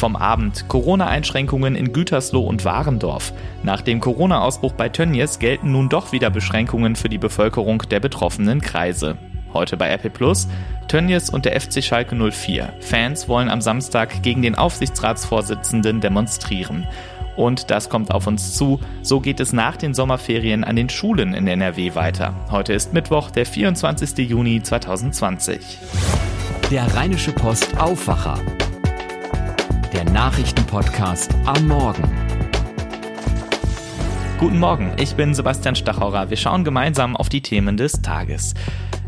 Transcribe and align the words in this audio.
Vom 0.00 0.16
Abend 0.16 0.66
Corona-Einschränkungen 0.66 1.74
in 1.76 1.92
Gütersloh 1.92 2.40
und 2.40 2.64
Warendorf. 2.64 3.34
Nach 3.62 3.82
dem 3.82 4.00
Corona-Ausbruch 4.00 4.72
bei 4.72 4.88
Tönnies 4.88 5.38
gelten 5.38 5.72
nun 5.72 5.90
doch 5.90 6.10
wieder 6.10 6.30
Beschränkungen 6.30 6.96
für 6.96 7.10
die 7.10 7.18
Bevölkerung 7.18 7.82
der 7.90 8.00
betroffenen 8.00 8.62
Kreise. 8.62 9.18
Heute 9.52 9.76
bei 9.76 9.92
RP 9.94 10.10
Plus, 10.10 10.48
Tönnies 10.88 11.28
und 11.28 11.44
der 11.44 11.60
FC 11.60 11.84
Schalke 11.84 12.16
04. 12.16 12.72
Fans 12.80 13.28
wollen 13.28 13.50
am 13.50 13.60
Samstag 13.60 14.22
gegen 14.22 14.40
den 14.40 14.54
Aufsichtsratsvorsitzenden 14.54 16.00
demonstrieren. 16.00 16.86
Und 17.36 17.70
das 17.70 17.90
kommt 17.90 18.10
auf 18.10 18.26
uns 18.26 18.54
zu. 18.56 18.80
So 19.02 19.20
geht 19.20 19.38
es 19.38 19.52
nach 19.52 19.76
den 19.76 19.92
Sommerferien 19.92 20.64
an 20.64 20.76
den 20.76 20.88
Schulen 20.88 21.34
in 21.34 21.46
NRW 21.46 21.94
weiter. 21.94 22.32
Heute 22.50 22.72
ist 22.72 22.94
Mittwoch, 22.94 23.30
der 23.30 23.44
24. 23.44 24.16
Juni 24.26 24.62
2020. 24.62 25.76
Der 26.70 26.86
Rheinische 26.94 27.32
Post 27.32 27.78
Aufwacher. 27.78 28.38
Der 29.92 30.04
Nachrichtenpodcast 30.04 31.34
am 31.46 31.66
Morgen. 31.66 32.04
Guten 34.38 34.60
Morgen, 34.60 34.92
ich 34.98 35.16
bin 35.16 35.34
Sebastian 35.34 35.74
Stachauer. 35.74 36.30
Wir 36.30 36.36
schauen 36.36 36.62
gemeinsam 36.62 37.16
auf 37.16 37.28
die 37.28 37.42
Themen 37.42 37.76
des 37.76 38.00
Tages. 38.00 38.54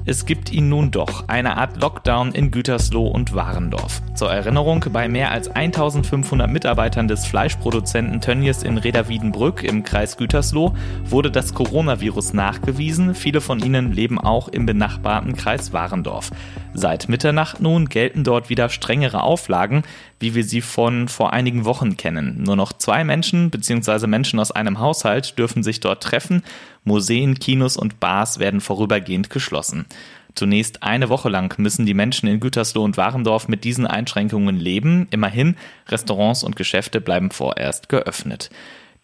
Es 0.04 0.26
gibt 0.26 0.50
ihn 0.50 0.68
nun 0.68 0.90
doch, 0.90 1.28
eine 1.28 1.56
Art 1.58 1.76
Lockdown 1.76 2.32
in 2.32 2.50
Gütersloh 2.50 3.06
und 3.06 3.36
Warendorf. 3.36 4.02
Zur 4.16 4.32
Erinnerung, 4.32 4.84
bei 4.92 5.08
mehr 5.08 5.30
als 5.30 5.48
1500 5.48 6.50
Mitarbeitern 6.50 7.06
des 7.06 7.24
Fleischproduzenten 7.24 8.20
Tönnies 8.20 8.64
in 8.64 8.78
Reda-Wiedenbrück 8.78 9.62
im 9.62 9.84
Kreis 9.84 10.16
Gütersloh 10.16 10.74
wurde 11.04 11.30
das 11.30 11.54
Coronavirus 11.54 12.32
nachgewiesen. 12.32 13.14
Viele 13.14 13.40
von 13.40 13.60
ihnen 13.60 13.92
leben 13.92 14.18
auch 14.18 14.48
im 14.48 14.66
benachbarten 14.66 15.36
Kreis 15.36 15.72
Warendorf. 15.72 16.32
Seit 16.74 17.08
Mitternacht 17.08 17.60
nun 17.60 17.88
gelten 17.88 18.24
dort 18.24 18.50
wieder 18.50 18.70
strengere 18.70 19.22
Auflagen, 19.22 19.84
wie 20.18 20.34
wir 20.34 20.42
sie 20.42 20.62
von 20.62 21.06
vor 21.06 21.32
einigen 21.32 21.64
Wochen 21.64 21.96
kennen. 21.96 22.42
Nur 22.42 22.56
noch 22.56 22.72
zwei 22.72 23.04
Menschen 23.04 23.50
bzw. 23.50 24.06
Menschen 24.06 24.40
aus 24.40 24.50
einem 24.50 24.78
Haushalt 24.78 25.38
dürfen 25.38 25.62
sich 25.62 25.80
dort 25.80 26.02
treffen. 26.02 26.42
Museen, 26.84 27.38
Kinos 27.38 27.76
und 27.76 28.00
Bars 28.00 28.38
werden 28.38 28.60
vorübergehend 28.60 29.30
geschlossen. 29.30 29.86
Zunächst 30.34 30.82
eine 30.82 31.08
Woche 31.08 31.28
lang 31.28 31.58
müssen 31.58 31.84
die 31.84 31.94
Menschen 31.94 32.28
in 32.28 32.40
Gütersloh 32.40 32.82
und 32.82 32.96
Warendorf 32.96 33.48
mit 33.48 33.64
diesen 33.64 33.86
Einschränkungen 33.86 34.58
leben. 34.58 35.06
Immerhin, 35.10 35.56
Restaurants 35.88 36.42
und 36.42 36.56
Geschäfte 36.56 37.00
bleiben 37.00 37.30
vorerst 37.30 37.88
geöffnet. 37.88 38.50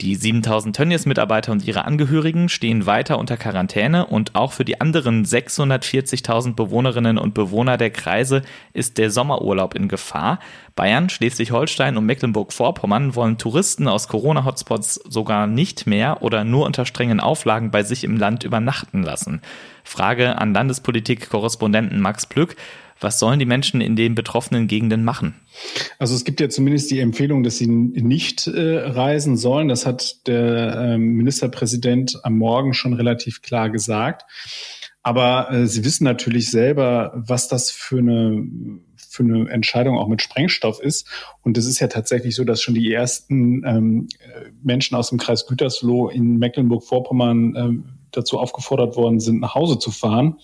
Die 0.00 0.14
7000 0.14 0.76
Tönnies-Mitarbeiter 0.76 1.50
und 1.50 1.66
ihre 1.66 1.84
Angehörigen 1.84 2.48
stehen 2.48 2.86
weiter 2.86 3.18
unter 3.18 3.36
Quarantäne 3.36 4.06
und 4.06 4.36
auch 4.36 4.52
für 4.52 4.64
die 4.64 4.80
anderen 4.80 5.24
640.000 5.24 6.54
Bewohnerinnen 6.54 7.18
und 7.18 7.34
Bewohner 7.34 7.76
der 7.76 7.90
Kreise 7.90 8.42
ist 8.72 8.96
der 8.98 9.10
Sommerurlaub 9.10 9.74
in 9.74 9.88
Gefahr. 9.88 10.38
Bayern, 10.76 11.08
Schleswig-Holstein 11.08 11.96
und 11.96 12.06
Mecklenburg-Vorpommern 12.06 13.16
wollen 13.16 13.38
Touristen 13.38 13.88
aus 13.88 14.06
Corona-Hotspots 14.06 15.00
sogar 15.08 15.48
nicht 15.48 15.88
mehr 15.88 16.22
oder 16.22 16.44
nur 16.44 16.66
unter 16.66 16.84
strengen 16.86 17.18
Auflagen 17.18 17.72
bei 17.72 17.82
sich 17.82 18.04
im 18.04 18.16
Land 18.16 18.44
übernachten 18.44 19.02
lassen. 19.02 19.42
Frage 19.82 20.38
an 20.38 20.54
Landespolitik-Korrespondenten 20.54 22.00
Max 22.00 22.24
Plück. 22.24 22.54
Was 23.00 23.18
sollen 23.18 23.38
die 23.38 23.46
Menschen 23.46 23.80
in 23.80 23.96
den 23.96 24.14
betroffenen 24.14 24.66
Gegenden 24.66 25.04
machen? 25.04 25.34
Also 25.98 26.14
es 26.14 26.24
gibt 26.24 26.40
ja 26.40 26.48
zumindest 26.48 26.90
die 26.90 27.00
Empfehlung, 27.00 27.42
dass 27.42 27.58
sie 27.58 27.66
nicht 27.66 28.46
äh, 28.46 28.78
reisen 28.78 29.36
sollen. 29.36 29.68
Das 29.68 29.86
hat 29.86 30.26
der 30.26 30.74
äh, 30.74 30.98
Ministerpräsident 30.98 32.18
am 32.24 32.38
Morgen 32.38 32.74
schon 32.74 32.94
relativ 32.94 33.42
klar 33.42 33.70
gesagt. 33.70 34.24
Aber 35.02 35.50
äh, 35.50 35.66
sie 35.66 35.84
wissen 35.84 36.04
natürlich 36.04 36.50
selber, 36.50 37.12
was 37.14 37.48
das 37.48 37.70
für 37.70 37.98
eine 37.98 38.44
für 39.10 39.22
eine 39.22 39.48
Entscheidung 39.50 39.96
auch 39.96 40.06
mit 40.06 40.20
Sprengstoff 40.20 40.80
ist. 40.80 41.08
Und 41.42 41.56
es 41.56 41.66
ist 41.66 41.80
ja 41.80 41.88
tatsächlich 41.88 42.36
so, 42.36 42.44
dass 42.44 42.60
schon 42.60 42.74
die 42.74 42.92
ersten 42.92 43.64
ähm, 43.64 44.08
Menschen 44.62 44.96
aus 44.96 45.08
dem 45.08 45.18
Kreis 45.18 45.46
Gütersloh 45.46 46.08
in 46.08 46.38
Mecklenburg-Vorpommern 46.38 47.56
ähm, 47.56 47.84
dazu 48.12 48.38
aufgefordert 48.38 48.96
worden 48.96 49.18
sind, 49.18 49.40
nach 49.40 49.54
Hause 49.54 49.78
zu 49.78 49.90
fahren 49.90 50.36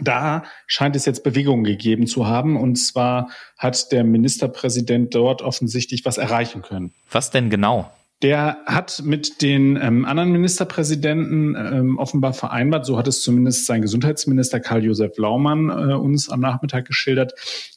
da 0.00 0.44
scheint 0.66 0.96
es 0.96 1.04
jetzt 1.04 1.22
Bewegungen 1.22 1.64
gegeben 1.64 2.06
zu 2.06 2.26
haben. 2.26 2.56
Und 2.56 2.76
zwar 2.76 3.30
hat 3.58 3.92
der 3.92 4.04
Ministerpräsident 4.04 5.14
dort 5.14 5.42
offensichtlich 5.42 6.04
was 6.04 6.18
erreichen 6.18 6.62
können. 6.62 6.92
Was 7.10 7.30
denn 7.30 7.50
genau? 7.50 7.90
Der 8.22 8.58
hat 8.66 9.02
mit 9.04 9.42
den 9.42 9.76
ähm, 9.76 10.04
anderen 10.04 10.30
Ministerpräsidenten 10.30 11.56
ähm, 11.56 11.98
offenbar 11.98 12.32
vereinbart, 12.32 12.86
so 12.86 12.96
hat 12.96 13.08
es 13.08 13.22
zumindest 13.22 13.66
sein 13.66 13.82
Gesundheitsminister 13.82 14.60
Karl-Josef 14.60 15.18
Laumann 15.18 15.70
äh, 15.70 15.94
uns 15.94 16.30
am 16.30 16.38
Nachmittag 16.38 16.86
geschildert, 16.86 17.32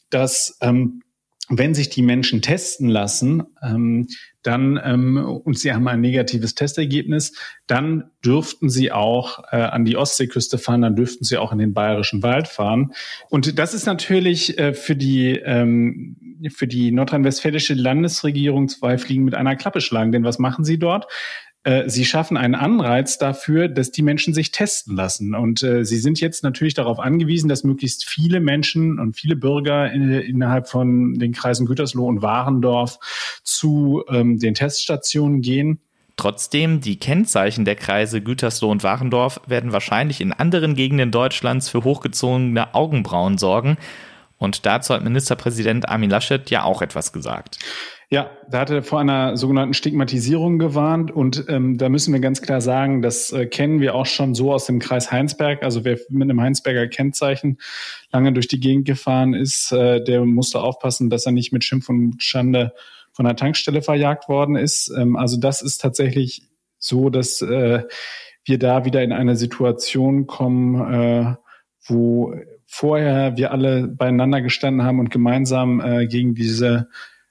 dass 0.08 0.56
ähm, 0.60 1.02
wenn 1.48 1.74
sich 1.74 1.88
die 1.88 2.02
Menschen 2.02 2.42
testen 2.42 2.88
lassen, 2.88 3.44
ähm, 3.62 4.08
dann 4.42 4.80
ähm, 4.82 5.16
und 5.44 5.58
sie 5.58 5.72
haben 5.72 5.86
ein 5.88 6.00
negatives 6.00 6.54
Testergebnis, 6.54 7.32
dann 7.66 8.10
dürften 8.24 8.68
sie 8.68 8.92
auch 8.92 9.42
äh, 9.50 9.56
an 9.56 9.84
die 9.84 9.96
Ostseeküste 9.96 10.58
fahren, 10.58 10.82
dann 10.82 10.96
dürften 10.96 11.24
sie 11.24 11.36
auch 11.36 11.52
in 11.52 11.58
den 11.58 11.74
bayerischen 11.74 12.22
Wald 12.22 12.48
fahren. 12.48 12.92
Und 13.28 13.58
das 13.58 13.74
ist 13.74 13.86
natürlich 13.86 14.58
äh, 14.58 14.72
für 14.72 14.96
die 14.96 15.32
ähm, 15.32 16.16
für 16.54 16.66
die 16.66 16.92
nordrhein-westfälische 16.92 17.74
Landesregierung 17.74 18.68
zwei 18.68 18.98
Fliegen 18.98 19.24
mit 19.24 19.34
einer 19.34 19.56
Klappe 19.56 19.80
schlagen. 19.80 20.12
Denn 20.12 20.24
was 20.24 20.38
machen 20.38 20.64
sie 20.64 20.78
dort? 20.78 21.06
Äh, 21.66 21.90
sie 21.90 22.04
schaffen 22.04 22.36
einen 22.36 22.54
Anreiz 22.54 23.18
dafür, 23.18 23.66
dass 23.66 23.90
die 23.90 24.02
Menschen 24.02 24.32
sich 24.32 24.52
testen 24.52 24.94
lassen. 24.94 25.34
Und 25.34 25.64
äh, 25.64 25.84
sie 25.84 25.98
sind 25.98 26.20
jetzt 26.20 26.44
natürlich 26.44 26.74
darauf 26.74 27.00
angewiesen, 27.00 27.48
dass 27.48 27.64
möglichst 27.64 28.04
viele 28.04 28.38
Menschen 28.38 29.00
und 29.00 29.16
viele 29.16 29.34
Bürger 29.34 29.90
in, 29.90 30.12
innerhalb 30.12 30.68
von 30.68 31.14
den 31.14 31.32
Kreisen 31.32 31.66
Gütersloh 31.66 32.06
und 32.06 32.22
Warendorf 32.22 33.00
zu 33.42 34.04
ähm, 34.08 34.38
den 34.38 34.54
Teststationen 34.54 35.40
gehen. 35.40 35.80
Trotzdem, 36.14 36.80
die 36.80 37.00
Kennzeichen 37.00 37.64
der 37.64 37.74
Kreise 37.74 38.20
Gütersloh 38.20 38.70
und 38.70 38.84
Warendorf 38.84 39.40
werden 39.48 39.72
wahrscheinlich 39.72 40.20
in 40.20 40.32
anderen 40.32 40.76
Gegenden 40.76 41.10
Deutschlands 41.10 41.68
für 41.68 41.82
hochgezogene 41.82 42.76
Augenbrauen 42.76 43.38
sorgen. 43.38 43.76
Und 44.38 44.66
dazu 44.66 44.94
hat 44.94 45.02
Ministerpräsident 45.02 45.88
Armin 45.88 46.10
Laschet 46.10 46.50
ja 46.50 46.64
auch 46.64 46.82
etwas 46.82 47.12
gesagt. 47.12 47.58
Ja, 48.08 48.30
da 48.48 48.60
hat 48.60 48.70
er 48.70 48.84
vor 48.84 49.00
einer 49.00 49.36
sogenannten 49.36 49.74
Stigmatisierung 49.74 50.60
gewarnt 50.60 51.10
und 51.10 51.46
ähm, 51.48 51.76
da 51.76 51.88
müssen 51.88 52.12
wir 52.12 52.20
ganz 52.20 52.40
klar 52.40 52.60
sagen, 52.60 53.02
das 53.02 53.32
äh, 53.32 53.46
kennen 53.46 53.80
wir 53.80 53.96
auch 53.96 54.06
schon 54.06 54.36
so 54.36 54.52
aus 54.52 54.66
dem 54.66 54.78
Kreis 54.78 55.10
Heinsberg. 55.10 55.64
Also 55.64 55.84
wer 55.84 55.98
mit 56.08 56.22
einem 56.22 56.40
Heinsberger 56.40 56.86
Kennzeichen 56.86 57.58
lange 58.12 58.32
durch 58.32 58.46
die 58.46 58.60
Gegend 58.60 58.84
gefahren 58.84 59.34
ist, 59.34 59.72
äh, 59.72 60.04
der 60.04 60.24
musste 60.24 60.60
aufpassen, 60.60 61.10
dass 61.10 61.26
er 61.26 61.32
nicht 61.32 61.52
mit 61.52 61.64
Schimpf 61.64 61.88
und 61.88 62.22
Schande 62.22 62.74
von 63.12 63.24
der 63.24 63.34
Tankstelle 63.34 63.82
verjagt 63.82 64.28
worden 64.28 64.54
ist. 64.54 64.92
Ähm, 64.96 65.16
also 65.16 65.36
das 65.36 65.60
ist 65.60 65.80
tatsächlich 65.80 66.42
so, 66.78 67.10
dass 67.10 67.42
äh, 67.42 67.82
wir 68.44 68.58
da 68.60 68.84
wieder 68.84 69.02
in 69.02 69.12
eine 69.12 69.34
Situation 69.34 70.28
kommen, 70.28 70.92
äh, 70.92 71.34
wo 71.88 72.34
vorher 72.66 73.36
wir 73.36 73.52
alle 73.52 73.86
beieinander 73.86 74.42
gestanden 74.42 74.82
haben 74.84 75.00
und 75.00 75.10
gemeinsam 75.10 75.80
äh, 75.80 76.06
gegen 76.06 76.34
diese 76.34 76.88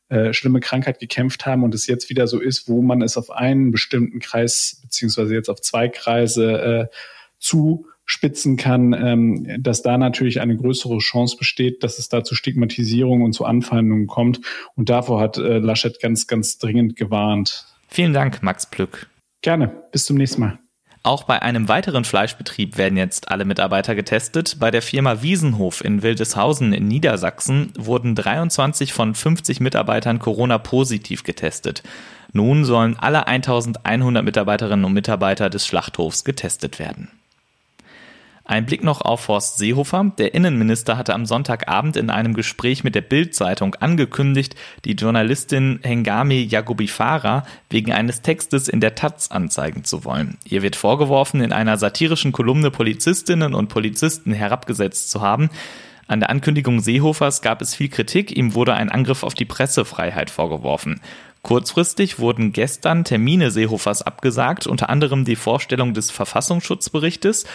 äh, 0.08 0.34
schlimme 0.34 0.60
Krankheit 0.60 1.00
gekämpft 1.00 1.46
haben 1.46 1.64
und 1.64 1.74
es 1.74 1.88
jetzt 1.88 2.10
wieder 2.10 2.28
so 2.28 2.40
ist, 2.40 2.70
wo 2.70 2.82
man 2.82 3.02
es 3.02 3.18
auf 3.18 3.32
einen 3.32 3.72
bestimmten 3.72 4.20
Kreis 4.20 4.80
beziehungsweise 4.82 5.34
jetzt 5.34 5.50
auf 5.50 5.62
zwei 5.62 5.90
Kreise 5.90 6.62
äh, 6.62 6.96
zuspitzen 7.40 8.56
kann, 8.56 8.94
ähm, 8.94 9.64
dass 9.64 9.82
da 9.82 9.98
natürlich 9.98 10.42
eine 10.42 10.56
größere 10.56 11.00
Chance 11.00 11.38
besteht, 11.38 11.84
dass 11.84 12.00
es 12.00 12.08
da 12.08 12.24
zu 12.24 12.36
Stigmatisierung 12.36 13.24
und 13.24 13.34
zu 13.34 13.46
Anfeindungen 13.46 14.08
kommt. 14.08 14.42
Und 14.76 14.90
davor 14.90 15.20
hat 15.20 15.38
äh, 15.38 15.58
Laschet 15.58 16.00
ganz, 16.00 16.28
ganz 16.28 16.60
dringend 16.60 16.96
gewarnt. 16.96 17.66
Vielen 17.88 18.14
Dank, 18.14 18.44
Max 18.44 18.70
Plück. 18.70 19.08
Gerne. 19.42 19.72
Bis 19.92 20.06
zum 20.06 20.18
nächsten 20.18 20.42
Mal. 20.42 20.65
Auch 21.06 21.22
bei 21.22 21.40
einem 21.40 21.68
weiteren 21.68 22.04
Fleischbetrieb 22.04 22.80
werden 22.80 22.98
jetzt 22.98 23.30
alle 23.30 23.46
Mitarbeiter 23.46 23.94
getestet. 23.94 24.58
Bei 24.60 24.72
der 24.72 24.82
Firma 24.82 25.22
Wiesenhof 25.22 25.86
in 25.86 26.02
Wildeshausen 26.02 26.74
in 26.74 26.88
Niedersachsen 26.88 27.72
wurden 27.78 28.16
23 28.16 28.92
von 28.92 29.14
50 29.14 29.60
Mitarbeitern 29.60 30.18
Corona-positiv 30.18 31.22
getestet. 31.22 31.84
Nun 32.34 32.66
sollen 32.66 32.98
alle 32.98 33.28
1100 33.28 34.26
Mitarbeiterinnen 34.26 34.84
und 34.84 34.94
Mitarbeiter 34.94 35.52
des 35.52 35.68
Schlachthofs 35.68 36.24
getestet 36.24 36.80
werden. 36.80 37.12
Ein 38.48 38.68
Blick 38.68 38.84
noch 38.84 39.02
auf 39.02 39.28
Horst 39.28 39.58
Seehofer. 39.58 40.12
Der 40.20 40.36
Innenminister 40.36 40.98
hatte 40.98 41.16
am 41.16 41.26
Sonntagabend 41.26 41.98
in 41.98 42.12
einem 42.12 42.36
Gespräch 42.36 42.84
mit 42.84 42.94
der 42.94 43.02
Bild-Zeitung 43.02 43.74
angekündigt, 43.74 44.56
die 44.86 44.94
Journalistin 44.94 45.80
Hengami 45.82 46.44
Yagubifara 46.44 47.44
wegen 47.72 47.92
eines 47.92 48.22
Textes 48.22 48.68
in 48.68 48.82
der 48.82 48.94
Taz 48.94 49.32
anzeigen 49.32 49.84
zu 49.84 50.06
wollen. 50.06 50.38
Ihr 50.46 50.62
wird 50.62 50.76
vorgeworfen, 50.76 51.42
in 51.42 51.52
einer 51.52 51.78
satirischen 51.78 52.32
Kolumne 52.32 52.70
Polizistinnen 52.70 53.56
und 53.56 53.70
Polizisten 53.70 54.32
herabgesetzt 54.32 55.10
zu 55.10 55.22
haben. 55.22 55.50
An 56.08 56.20
der 56.20 56.30
Ankündigung 56.30 56.82
Seehofers 56.82 57.42
gab 57.42 57.64
es 57.64 57.74
viel 57.74 57.90
Kritik, 57.90 58.38
ihm 58.38 58.54
wurde 58.54 58.76
ein 58.76 58.92
Angriff 58.92 59.24
auf 59.24 59.34
die 59.34 59.46
Pressefreiheit 59.46 60.30
vorgeworfen. 60.30 61.02
Kurzfristig 61.42 62.20
wurden 62.20 62.54
gestern 62.54 63.06
Termine 63.06 63.50
Seehofers 63.50 64.04
abgesagt, 64.04 64.68
unter 64.68 64.90
anderem 64.90 65.26
die 65.26 65.36
Vorstellung 65.36 65.96
des 65.96 66.12
Verfassungsschutzberichtes. 66.12 67.46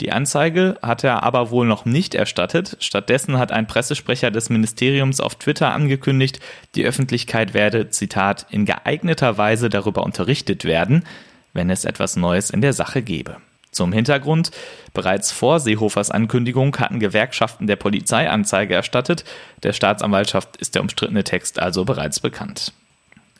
Die 0.00 0.10
Anzeige 0.10 0.76
hat 0.82 1.04
er 1.04 1.22
aber 1.22 1.50
wohl 1.50 1.66
noch 1.66 1.84
nicht 1.84 2.14
erstattet. 2.14 2.76
Stattdessen 2.80 3.38
hat 3.38 3.52
ein 3.52 3.68
Pressesprecher 3.68 4.30
des 4.30 4.50
Ministeriums 4.50 5.20
auf 5.20 5.36
Twitter 5.36 5.72
angekündigt, 5.72 6.40
die 6.74 6.84
Öffentlichkeit 6.84 7.54
werde, 7.54 7.90
Zitat, 7.90 8.46
in 8.50 8.64
geeigneter 8.64 9.38
Weise 9.38 9.68
darüber 9.68 10.02
unterrichtet 10.02 10.64
werden, 10.64 11.04
wenn 11.52 11.70
es 11.70 11.84
etwas 11.84 12.16
Neues 12.16 12.50
in 12.50 12.60
der 12.60 12.72
Sache 12.72 13.02
gebe. 13.02 13.36
Zum 13.70 13.92
Hintergrund, 13.92 14.50
bereits 14.92 15.32
vor 15.32 15.58
Seehofers 15.60 16.10
Ankündigung 16.10 16.76
hatten 16.76 17.00
Gewerkschaften 17.00 17.66
der 17.66 17.76
Polizei 17.76 18.28
Anzeige 18.28 18.74
erstattet, 18.74 19.24
der 19.62 19.72
Staatsanwaltschaft 19.72 20.56
ist 20.56 20.74
der 20.74 20.82
umstrittene 20.82 21.24
Text 21.24 21.58
also 21.58 21.84
bereits 21.84 22.20
bekannt. 22.20 22.72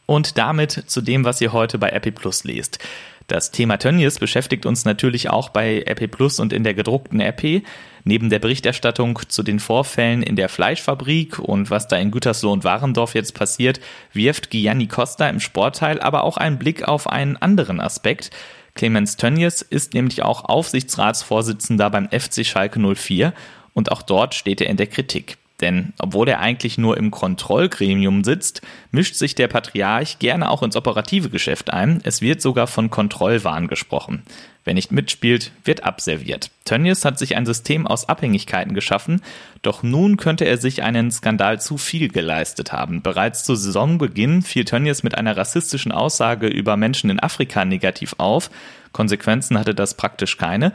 Und 0.07 0.37
damit 0.37 0.73
zu 0.87 1.01
dem, 1.01 1.25
was 1.25 1.41
ihr 1.41 1.53
heute 1.53 1.79
bei 1.79 1.89
Epi 1.91 2.11
Plus 2.11 2.45
lest. 2.45 2.79
Das 3.27 3.51
Thema 3.51 3.79
Tönnies 3.79 4.19
beschäftigt 4.19 4.67
uns 4.67 4.85
natürlich 4.85 5.31
auch 5.31 5.49
bei 5.49 5.83
Epi 5.87 6.09
Plus 6.09 6.41
und 6.41 6.53
in 6.53 6.63
der 6.63 6.75
gedruckten 6.75 7.21
Epi. 7.21 7.63
Neben 8.05 8.29
der 8.29 8.39
Berichterstattung 8.39 9.19
zu 9.29 9.43
den 9.43 9.61
Vorfällen 9.61 10.23
in 10.23 10.37
der 10.37 10.51
Fleischfabrik 10.51 11.39
und 11.39 11.71
was 11.71 11.89
da 11.89 11.97
in 11.97 12.11
Gütersloh 12.11 12.53
und 12.53 12.65
Warendorf 12.65 13.15
jetzt 13.15 13.35
passiert, 13.35 13.81
wirft 14.13 14.51
Gianni 14.51 14.89
Costa 14.89 15.27
im 15.29 15.41
Sportteil 15.41 16.01
aber 16.01 16.25
auch 16.25 16.37
einen 16.37 16.59
Blick 16.59 16.87
auf 16.87 17.09
einen 17.09 17.39
anderen 17.39 17.81
Aspekt. 17.81 18.31
Clemens 18.75 19.17
Tönnies 19.17 19.63
ist 19.63 19.95
nämlich 19.95 20.23
auch 20.23 20.45
Aufsichtsratsvorsitzender 20.45 21.89
beim 21.89 22.09
FC 22.11 22.45
Schalke 22.45 22.79
04 22.79 23.33
und 23.73 23.91
auch 23.91 24.03
dort 24.03 24.35
steht 24.35 24.61
er 24.61 24.69
in 24.69 24.77
der 24.77 24.89
Kritik. 24.89 25.39
Denn 25.61 25.93
obwohl 25.99 26.29
er 26.29 26.41
eigentlich 26.41 26.79
nur 26.79 26.97
im 26.97 27.11
Kontrollgremium 27.11 28.25
sitzt, 28.25 28.63
mischt 28.91 29.15
sich 29.15 29.35
der 29.35 29.47
Patriarch 29.47 30.19
gerne 30.19 30.51
auch 30.51 30.63
ins 30.63 30.75
operative 30.75 31.31
Geschäft 31.31 31.73
ein. 31.73 32.01
Es 32.03 32.21
wird 32.21 32.43
sogar 32.43 32.67
von 32.67 32.91
Kontrollwahn 32.91 33.69
gesprochen. 33.69 34.25
Wer 34.65 34.75
nicht 34.75 34.91
mitspielt, 34.93 35.53
wird 35.63 35.85
abserviert. 35.85 36.51
Tönnies 36.65 37.05
hat 37.05 37.19
sich 37.19 37.37
ein 37.37 37.45
System 37.45 37.87
aus 37.87 38.09
Abhängigkeiten 38.09 38.75
geschaffen, 38.75 39.21
doch 39.61 39.83
nun 39.83 40.17
könnte 40.17 40.47
er 40.47 40.57
sich 40.57 40.83
einen 40.83 41.11
Skandal 41.11 41.61
zu 41.61 41.77
viel 41.77 42.09
geleistet 42.09 42.73
haben. 42.73 43.03
Bereits 43.03 43.45
zu 43.45 43.55
Saisonbeginn 43.55 44.41
fiel 44.41 44.65
Tönnies 44.65 45.03
mit 45.03 45.17
einer 45.17 45.37
rassistischen 45.37 45.93
Aussage 45.93 46.47
über 46.49 46.79
Menschen 46.79 47.11
in 47.11 47.21
Afrika 47.21 47.67
negativ 47.67 48.15
auf. 48.17 48.51
Konsequenzen 48.93 49.59
hatte 49.59 49.75
das 49.75 49.95
praktisch 49.95 50.39
keine. 50.39 50.73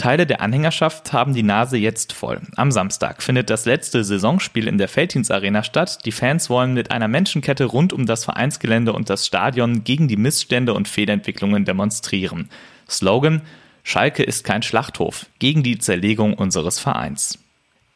Teile 0.00 0.26
der 0.26 0.40
Anhängerschaft 0.40 1.12
haben 1.12 1.34
die 1.34 1.42
Nase 1.42 1.76
jetzt 1.76 2.14
voll. 2.14 2.40
Am 2.56 2.72
Samstag 2.72 3.22
findet 3.22 3.50
das 3.50 3.66
letzte 3.66 4.02
Saisonspiel 4.02 4.66
in 4.66 4.78
der 4.78 4.88
Feldins 4.88 5.30
Arena 5.30 5.62
statt. 5.62 5.98
Die 6.06 6.10
Fans 6.10 6.48
wollen 6.48 6.72
mit 6.72 6.90
einer 6.90 7.06
Menschenkette 7.06 7.66
rund 7.66 7.92
um 7.92 8.06
das 8.06 8.24
Vereinsgelände 8.24 8.94
und 8.94 9.10
das 9.10 9.26
Stadion 9.26 9.84
gegen 9.84 10.08
die 10.08 10.16
Missstände 10.16 10.72
und 10.72 10.88
Fehlentwicklungen 10.88 11.66
demonstrieren. 11.66 12.48
Slogan 12.88 13.42
Schalke 13.82 14.22
ist 14.22 14.42
kein 14.42 14.62
Schlachthof 14.62 15.26
gegen 15.38 15.62
die 15.62 15.76
Zerlegung 15.76 16.32
unseres 16.32 16.78
Vereins. 16.78 17.38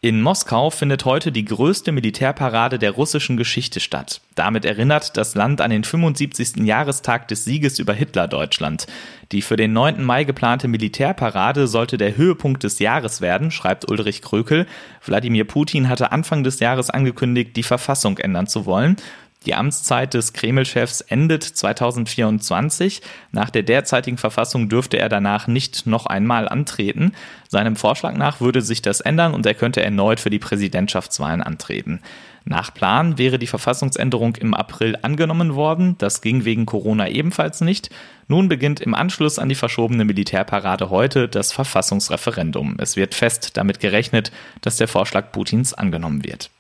In 0.04 0.20
Moskau 0.20 0.68
findet 0.68 1.06
heute 1.06 1.32
die 1.32 1.46
größte 1.46 1.90
Militärparade 1.90 2.78
der 2.78 2.90
russischen 2.90 3.38
Geschichte 3.38 3.80
statt. 3.80 4.20
Damit 4.34 4.66
erinnert 4.66 5.16
das 5.16 5.34
Land 5.34 5.62
an 5.62 5.70
den 5.70 5.82
75. 5.82 6.56
Jahrestag 6.56 7.26
des 7.28 7.46
Sieges 7.46 7.78
über 7.78 7.94
Hitler-Deutschland. 7.94 8.86
Die 9.32 9.40
für 9.40 9.56
den 9.56 9.72
9. 9.72 10.04
Mai 10.04 10.24
geplante 10.24 10.68
Militärparade 10.68 11.66
sollte 11.68 11.96
der 11.96 12.18
Höhepunkt 12.18 12.64
des 12.64 12.80
Jahres 12.80 13.22
werden, 13.22 13.50
schreibt 13.50 13.90
Ulrich 13.90 14.20
Krökel. 14.20 14.66
Wladimir 15.02 15.46
Putin 15.46 15.88
hatte 15.88 16.12
Anfang 16.12 16.44
des 16.44 16.60
Jahres 16.60 16.90
angekündigt, 16.90 17.56
die 17.56 17.62
Verfassung 17.62 18.18
ändern 18.18 18.46
zu 18.46 18.66
wollen. 18.66 18.96
Die 19.46 19.54
Amtszeit 19.54 20.14
des 20.14 20.32
Kreml-Chefs 20.32 21.02
endet 21.02 21.42
2024. 21.42 23.02
Nach 23.32 23.50
der 23.50 23.62
derzeitigen 23.62 24.16
Verfassung 24.16 24.68
dürfte 24.68 24.98
er 24.98 25.08
danach 25.08 25.46
nicht 25.46 25.86
noch 25.86 26.06
einmal 26.06 26.48
antreten. 26.48 27.12
Seinem 27.48 27.76
Vorschlag 27.76 28.14
nach 28.16 28.40
würde 28.40 28.62
sich 28.62 28.80
das 28.80 29.00
ändern 29.00 29.34
und 29.34 29.44
er 29.44 29.54
könnte 29.54 29.82
erneut 29.82 30.20
für 30.20 30.30
die 30.30 30.38
Präsidentschaftswahlen 30.38 31.42
antreten. 31.42 32.00
Nach 32.46 32.72
Plan 32.74 33.16
wäre 33.16 33.38
die 33.38 33.46
Verfassungsänderung 33.46 34.36
im 34.36 34.52
April 34.52 34.98
angenommen 35.00 35.54
worden. 35.54 35.96
Das 35.98 36.20
ging 36.20 36.44
wegen 36.44 36.66
Corona 36.66 37.08
ebenfalls 37.08 37.62
nicht. 37.62 37.88
Nun 38.28 38.48
beginnt 38.48 38.80
im 38.80 38.94
Anschluss 38.94 39.38
an 39.38 39.48
die 39.48 39.54
verschobene 39.54 40.04
Militärparade 40.04 40.90
heute 40.90 41.28
das 41.28 41.52
Verfassungsreferendum. 41.52 42.76
Es 42.78 42.96
wird 42.96 43.14
fest 43.14 43.56
damit 43.56 43.80
gerechnet, 43.80 44.30
dass 44.60 44.76
der 44.76 44.88
Vorschlag 44.88 45.32
Putins 45.32 45.72
angenommen 45.72 46.24
wird. 46.24 46.50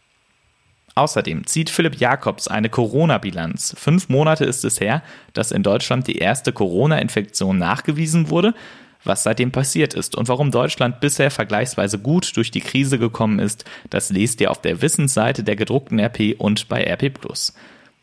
Außerdem 0.96 1.44
zieht 1.46 1.70
Philipp 1.70 1.96
Jakobs 1.96 2.46
eine 2.46 2.68
Corona-Bilanz. 2.68 3.74
Fünf 3.76 4.08
Monate 4.08 4.44
ist 4.44 4.64
es 4.64 4.80
her, 4.80 5.02
dass 5.32 5.50
in 5.50 5.64
Deutschland 5.64 6.06
die 6.06 6.18
erste 6.18 6.52
Corona-Infektion 6.52 7.58
nachgewiesen 7.58 8.30
wurde. 8.30 8.54
Was 9.02 9.24
seitdem 9.24 9.50
passiert 9.52 9.94
ist 9.94 10.16
und 10.16 10.28
warum 10.28 10.50
Deutschland 10.50 11.00
bisher 11.00 11.30
vergleichsweise 11.30 11.98
gut 11.98 12.34
durch 12.36 12.50
die 12.50 12.62
Krise 12.62 12.98
gekommen 12.98 13.38
ist, 13.38 13.66
das 13.90 14.08
lest 14.10 14.40
ihr 14.40 14.50
auf 14.50 14.62
der 14.62 14.80
Wissensseite 14.80 15.44
der 15.44 15.56
gedruckten 15.56 16.00
RP 16.00 16.36
und 16.38 16.68
bei 16.68 16.82
RP 16.84 17.12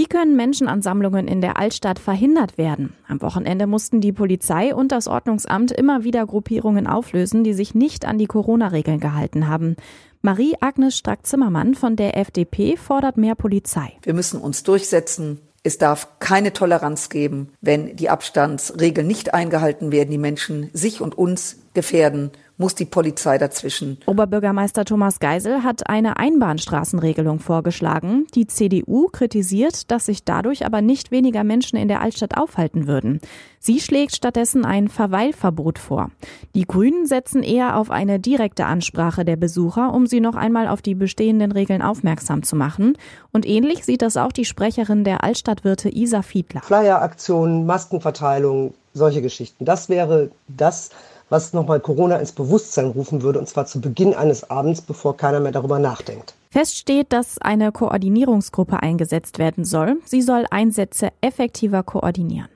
Wie 0.03 0.09
können 0.09 0.35
Menschenansammlungen 0.35 1.29
in 1.29 1.41
der 1.41 1.59
Altstadt 1.59 2.01
verhindert 2.01 2.59
werden? 2.59 2.93
Am 3.07 3.23
Wochenende 3.23 3.69
mussten 3.69 4.01
die 4.01 4.11
Polizei 4.11 4.75
und 4.75 4.91
das 4.91 5.07
Ordnungsamt 5.07 5.71
immer 5.71 6.03
wieder 6.03 6.27
Gruppierungen 6.27 6.89
auflösen, 6.89 7.45
die 7.45 7.55
sich 7.55 7.77
nicht 7.77 8.05
an 8.05 8.19
die 8.19 8.27
Corona-Regeln 8.27 8.99
gehalten 8.99 9.47
haben. 9.47 9.77
Marie-Agnes 10.21 10.99
Strack-Zimmermann 10.99 11.77
von 11.77 11.95
der 11.95 12.17
FDP 12.17 12.77
fordert 12.77 13.17
mehr 13.17 13.37
Polizei. 13.37 13.93
Wir 14.03 14.13
müssen 14.13 14.41
uns 14.41 14.65
durchsetzen. 14.65 15.39
Es 15.63 15.79
darf 15.79 16.19
keine 16.19 16.53
Toleranz 16.53 17.09
geben, 17.09 17.53
wenn 17.61 17.95
die 17.95 18.11
Abstandsregeln 18.11 19.07
nicht 19.07 19.33
eingehalten 19.35 19.93
werden, 19.93 20.11
die 20.11 20.19
Menschen 20.19 20.69
sich 20.73 21.01
und 21.01 21.17
uns 21.17 21.59
gefährden 21.75 22.33
muss 22.63 22.77
die 22.77 22.85
Polizei 22.85 23.39
dazwischen. 23.39 23.99
Oberbürgermeister 24.07 24.85
Thomas 24.85 25.19
Geisel 25.19 25.65
hat 25.65 25.91
eine 25.91 26.17
Einbahnstraßenregelung 26.17 27.41
vorgeschlagen. 27.41 28.29
Die 28.37 28.47
CDU 28.47 29.09
kritisiert, 29.09 29.91
dass 29.91 30.07
sich 30.07 30.23
dadurch 30.23 30.65
aber 30.65 30.81
nicht 30.81 31.11
weniger 31.11 31.43
Menschen 31.43 31.77
in 31.77 31.89
der 31.89 32.01
Altstadt 32.01 32.37
aufhalten 32.37 32.87
würden. 32.87 33.21
Sie 33.59 33.81
schlägt 33.81 34.15
stattdessen 34.15 34.65
ein 34.65 34.87
Verweilverbot 34.87 35.81
vor. 35.81 36.13
Die 36.55 36.65
Grünen 36.65 37.07
setzen 37.07 37.43
eher 37.43 37.77
auf 37.77 37.91
eine 37.91 38.21
direkte 38.21 38.65
Ansprache 38.67 39.25
der 39.25 39.37
Besucher, 39.37 39.93
um 39.93 40.07
sie 40.07 40.21
noch 40.21 40.37
einmal 40.37 40.69
auf 40.69 40.83
die 40.83 40.95
bestehenden 40.95 41.51
Regeln 41.51 41.83
aufmerksam 41.83 42.45
zu 42.45 42.55
machen. 42.55 42.97
Und 43.33 43.45
ähnlich 43.45 43.85
sieht 43.85 44.03
das 44.03 44.17
auch 44.17 44.31
die 44.31 44.45
Sprecherin 44.45 45.03
der 45.03 45.25
Altstadtwirte 45.25 45.89
Isa 45.89 46.23
Fiedler. 46.23 46.63
Flyeraktionen, 46.63 47.67
Maskenverteilung, 47.67 48.75
solche 48.95 49.21
Geschichten. 49.21 49.65
Das 49.65 49.89
wäre 49.89 50.31
das, 50.47 50.91
was 51.33 51.55
nochmal 51.55 51.81
Corona 51.81 52.17
ins 52.17 52.33
Bewusstsein 52.33 52.87
rufen 52.87 53.23
würde, 53.23 53.39
und 53.39 53.49
zwar 53.49 53.67
zu 53.67 53.81
Beginn 53.81 54.15
eines 54.15 54.51
Abends, 54.51 54.83
bevor 54.83 55.17
keiner 55.17 55.41
mehr 55.41 55.51
darüber 55.51 55.79
nachdenkt. 55.79 56.35
Fest 56.51 56.77
steht, 56.77 57.13
dass 57.13 57.39
eine 57.39 57.73
Koordinierungsgruppe 57.73 58.83
eingesetzt 58.83 59.39
werden 59.39 59.65
soll. 59.65 59.97
Sie 60.05 60.21
soll 60.21 60.45
Einsätze 60.51 61.09
effektiver 61.23 61.83
koordinieren. 61.83 62.49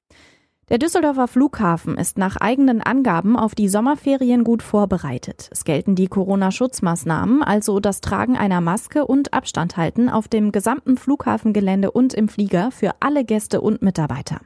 Der 0.69 0.79
Düsseldorfer 0.79 1.29
Flughafen 1.29 1.97
ist 1.97 2.19
nach 2.19 2.37
eigenen 2.39 2.83
Angaben 2.83 3.37
auf 3.37 3.55
die 3.55 3.69
Sommerferien 3.69 4.43
gut 4.43 4.65
vorbereitet. 4.65 5.49
Es 5.53 5.65
gelten 5.65 5.95
die 5.95 6.09
Corona-Schutzmaßnahmen, 6.09 7.45
also 7.45 7.79
das 7.79 8.01
Tragen 8.01 8.37
einer 8.37 8.61
Maske 8.61 9.07
und 9.07 9.33
Abstand 9.33 9.77
halten 9.77 10.09
auf 10.09 10.27
dem 10.27 10.51
gesamten 10.51 10.97
Flughafengelände 10.97 11.93
und 11.93 12.15
im 12.15 12.29
Flieger 12.29 12.73
für 12.73 12.95
alle 12.99 13.25
Gäste 13.25 13.61
und 13.61 13.81
Mitarbeiter. 13.81 14.41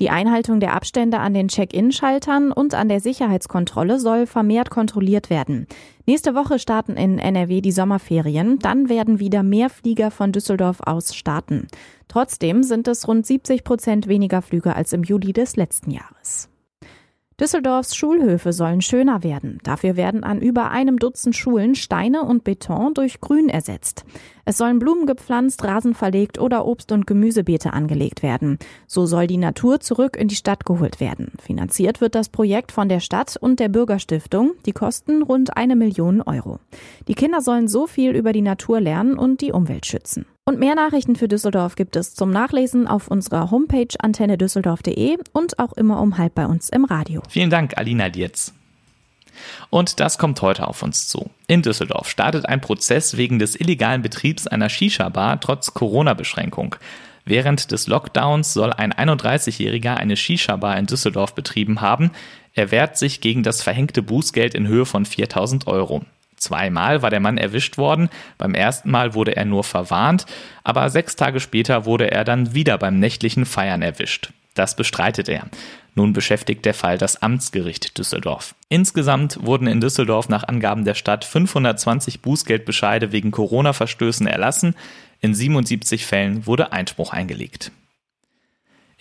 Die 0.00 0.10
Einhaltung 0.10 0.58
der 0.58 0.74
Abstände 0.74 1.20
an 1.20 1.34
den 1.34 1.46
Check-in-Schaltern 1.46 2.50
und 2.50 2.74
an 2.74 2.88
der 2.88 2.98
Sicherheitskontrolle 2.98 4.00
soll 4.00 4.26
vermehrt 4.26 4.68
kontrolliert 4.68 5.30
werden. 5.30 5.68
Nächste 6.04 6.34
Woche 6.34 6.58
starten 6.58 6.96
in 6.96 7.20
NRW 7.20 7.60
die 7.60 7.70
Sommerferien. 7.70 8.58
Dann 8.58 8.88
werden 8.88 9.20
wieder 9.20 9.44
mehr 9.44 9.70
Flieger 9.70 10.10
von 10.10 10.32
Düsseldorf 10.32 10.80
aus 10.80 11.14
starten. 11.14 11.68
Trotzdem 12.08 12.64
sind 12.64 12.88
es 12.88 13.06
rund 13.06 13.24
70 13.24 13.62
Prozent 13.62 14.08
weniger 14.08 14.42
Flüge 14.42 14.74
als 14.74 14.92
im 14.92 15.04
Juli 15.04 15.32
des 15.32 15.54
letzten 15.54 15.92
Jahres. 15.92 16.48
Düsseldorfs 17.40 17.96
Schulhöfe 17.96 18.52
sollen 18.52 18.80
schöner 18.80 19.24
werden. 19.24 19.58
Dafür 19.64 19.96
werden 19.96 20.22
an 20.22 20.40
über 20.40 20.70
einem 20.70 20.98
Dutzend 20.98 21.34
Schulen 21.34 21.74
Steine 21.74 22.22
und 22.22 22.44
Beton 22.44 22.94
durch 22.94 23.20
Grün 23.20 23.48
ersetzt. 23.48 24.04
Es 24.44 24.56
sollen 24.56 24.78
Blumen 24.78 25.06
gepflanzt, 25.06 25.64
Rasen 25.64 25.94
verlegt 25.94 26.38
oder 26.38 26.64
Obst- 26.64 26.92
und 26.92 27.08
Gemüsebeete 27.08 27.72
angelegt 27.72 28.22
werden. 28.22 28.58
So 28.86 29.06
soll 29.06 29.26
die 29.26 29.36
Natur 29.36 29.80
zurück 29.80 30.16
in 30.16 30.28
die 30.28 30.36
Stadt 30.36 30.64
geholt 30.64 31.00
werden. 31.00 31.32
Finanziert 31.42 32.00
wird 32.00 32.14
das 32.14 32.28
Projekt 32.28 32.70
von 32.70 32.88
der 32.88 33.00
Stadt 33.00 33.36
und 33.36 33.58
der 33.58 33.68
Bürgerstiftung. 33.68 34.52
Die 34.64 34.72
kosten 34.72 35.22
rund 35.22 35.56
eine 35.56 35.74
Million 35.74 36.22
Euro. 36.22 36.60
Die 37.08 37.14
Kinder 37.14 37.40
sollen 37.40 37.66
so 37.66 37.88
viel 37.88 38.14
über 38.14 38.32
die 38.32 38.42
Natur 38.42 38.80
lernen 38.80 39.18
und 39.18 39.40
die 39.40 39.50
Umwelt 39.50 39.86
schützen. 39.86 40.24
Und 40.46 40.58
mehr 40.58 40.74
Nachrichten 40.74 41.16
für 41.16 41.26
Düsseldorf 41.26 41.74
gibt 41.74 41.96
es 41.96 42.14
zum 42.14 42.28
Nachlesen 42.28 42.86
auf 42.86 43.08
unserer 43.08 43.50
Homepage 43.50 43.88
antennedüsseldorf.de 43.98 45.16
und 45.32 45.58
auch 45.58 45.72
immer 45.72 46.02
um 46.02 46.18
halb 46.18 46.34
bei 46.34 46.44
uns 46.44 46.68
im 46.68 46.84
Radio. 46.84 47.22
Vielen 47.30 47.48
Dank, 47.48 47.78
Alina 47.78 48.10
Dietz. 48.10 48.52
Und 49.70 50.00
das 50.00 50.18
kommt 50.18 50.42
heute 50.42 50.68
auf 50.68 50.82
uns 50.82 51.08
zu. 51.08 51.30
In 51.46 51.62
Düsseldorf 51.62 52.10
startet 52.10 52.46
ein 52.46 52.60
Prozess 52.60 53.16
wegen 53.16 53.38
des 53.38 53.58
illegalen 53.58 54.02
Betriebs 54.02 54.46
einer 54.46 54.68
Shisha-Bar 54.68 55.40
trotz 55.40 55.72
Corona-Beschränkung. 55.72 56.76
Während 57.24 57.70
des 57.70 57.86
Lockdowns 57.86 58.52
soll 58.52 58.74
ein 58.74 58.92
31-Jähriger 58.92 59.94
eine 59.94 60.16
Shisha-Bar 60.16 60.76
in 60.76 60.84
Düsseldorf 60.84 61.34
betrieben 61.34 61.80
haben. 61.80 62.10
Er 62.52 62.70
wehrt 62.70 62.98
sich 62.98 63.22
gegen 63.22 63.44
das 63.44 63.62
verhängte 63.62 64.02
Bußgeld 64.02 64.54
in 64.54 64.68
Höhe 64.68 64.84
von 64.84 65.06
4000 65.06 65.66
Euro. 65.68 66.02
Zweimal 66.44 67.00
war 67.00 67.10
der 67.10 67.20
Mann 67.20 67.38
erwischt 67.38 67.78
worden. 67.78 68.10
Beim 68.36 68.54
ersten 68.54 68.90
Mal 68.90 69.14
wurde 69.14 69.34
er 69.34 69.46
nur 69.46 69.64
verwarnt, 69.64 70.26
aber 70.62 70.90
sechs 70.90 71.16
Tage 71.16 71.40
später 71.40 71.86
wurde 71.86 72.10
er 72.10 72.24
dann 72.24 72.54
wieder 72.54 72.76
beim 72.76 72.98
nächtlichen 72.98 73.46
Feiern 73.46 73.80
erwischt. 73.80 74.30
Das 74.52 74.76
bestreitet 74.76 75.28
er. 75.28 75.46
Nun 75.94 76.12
beschäftigt 76.12 76.64
der 76.64 76.74
Fall 76.74 76.98
das 76.98 77.22
Amtsgericht 77.22 77.96
Düsseldorf. 77.98 78.54
Insgesamt 78.68 79.38
wurden 79.44 79.66
in 79.66 79.80
Düsseldorf 79.80 80.28
nach 80.28 80.44
Angaben 80.44 80.84
der 80.84 80.94
Stadt 80.94 81.24
520 81.24 82.20
Bußgeldbescheide 82.20 83.10
wegen 83.10 83.30
Corona-Verstößen 83.30 84.26
erlassen. 84.26 84.74
In 85.20 85.34
77 85.34 86.04
Fällen 86.04 86.46
wurde 86.46 86.72
Einspruch 86.72 87.12
eingelegt. 87.12 87.72